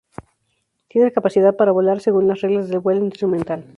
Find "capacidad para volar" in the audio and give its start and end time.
1.11-1.99